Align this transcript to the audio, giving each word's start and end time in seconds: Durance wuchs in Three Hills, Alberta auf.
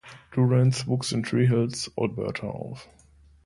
Durance 0.31 0.87
wuchs 0.87 1.11
in 1.11 1.21
Three 1.23 1.45
Hills, 1.45 1.91
Alberta 1.95 2.47
auf. 2.47 2.89